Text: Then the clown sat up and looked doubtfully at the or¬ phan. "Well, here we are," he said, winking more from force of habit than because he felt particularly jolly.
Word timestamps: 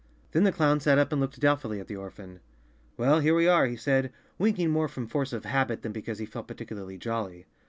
Then 0.31 0.45
the 0.45 0.51
clown 0.51 0.79
sat 0.79 0.97
up 0.97 1.11
and 1.11 1.21
looked 1.21 1.39
doubtfully 1.39 1.79
at 1.79 1.85
the 1.85 1.93
or¬ 1.93 2.11
phan. 2.11 2.39
"Well, 2.97 3.19
here 3.19 3.35
we 3.35 3.47
are," 3.47 3.67
he 3.67 3.75
said, 3.75 4.11
winking 4.39 4.71
more 4.71 4.87
from 4.87 5.05
force 5.05 5.31
of 5.31 5.45
habit 5.45 5.83
than 5.83 5.91
because 5.91 6.17
he 6.17 6.25
felt 6.25 6.47
particularly 6.47 6.97
jolly. 6.97 7.45